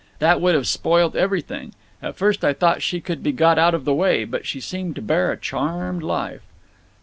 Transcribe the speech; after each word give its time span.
That 0.17 0.41
would 0.41 0.55
have 0.55 0.65
spoilt 0.65 1.15
everything. 1.15 1.75
At 2.01 2.15
first 2.15 2.43
I 2.43 2.53
thought 2.53 2.81
she 2.81 2.99
could 3.01 3.21
be 3.21 3.31
got 3.31 3.59
out 3.59 3.75
of 3.75 3.85
the 3.85 3.93
way, 3.93 4.25
but 4.25 4.47
she 4.47 4.59
seemed 4.59 4.95
to 4.95 5.01
bear 5.03 5.31
a 5.31 5.37
charmed 5.37 6.01
life." 6.01 6.41